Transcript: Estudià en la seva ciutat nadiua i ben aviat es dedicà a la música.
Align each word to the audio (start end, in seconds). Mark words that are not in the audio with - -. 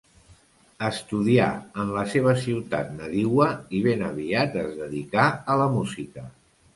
Estudià 0.85 1.49
en 1.83 1.91
la 1.97 2.05
seva 2.13 2.33
ciutat 2.45 2.89
nadiua 3.01 3.49
i 3.81 3.81
ben 3.89 4.01
aviat 4.07 4.57
es 4.63 4.73
dedicà 4.81 5.27
a 5.55 5.59
la 5.63 5.69
música. 5.75 6.25